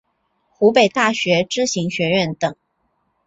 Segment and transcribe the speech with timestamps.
[0.49, 2.55] 湖北大学知行学院等